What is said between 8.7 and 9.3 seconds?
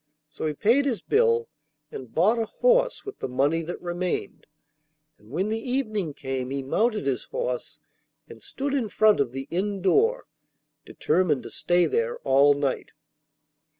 in front